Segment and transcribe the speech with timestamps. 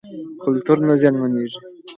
[0.43, 1.59] کلتور نه زیانمنېږي.